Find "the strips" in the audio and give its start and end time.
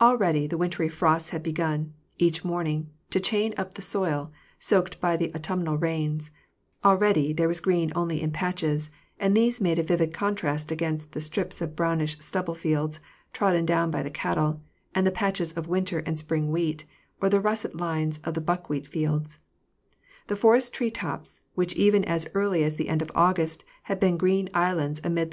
11.10-11.60